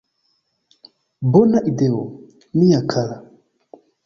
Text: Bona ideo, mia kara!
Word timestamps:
Bona 1.35 1.57
ideo, 1.73 2.01
mia 2.63 2.79
kara! 2.95 3.17